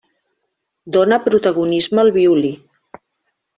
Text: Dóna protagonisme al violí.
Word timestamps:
Dóna 0.95 1.19
protagonisme 1.27 2.03
al 2.07 2.11
violí. 2.19 2.53